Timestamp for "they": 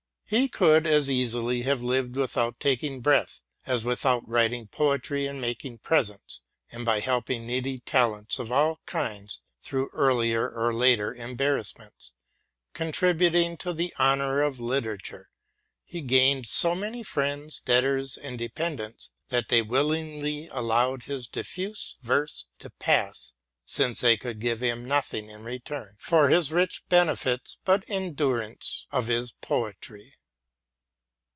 19.49-19.61, 23.99-24.15